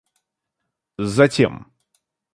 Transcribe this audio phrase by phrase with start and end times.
[1.07, 1.63] затем